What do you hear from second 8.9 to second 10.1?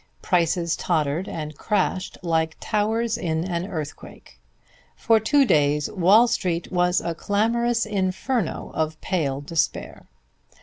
pale despair.